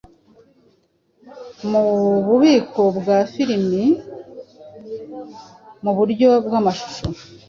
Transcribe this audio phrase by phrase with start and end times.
[1.69, 1.83] mu
[2.27, 3.83] bubiko bwa filimi
[5.83, 7.05] mu buryo bw’amashusho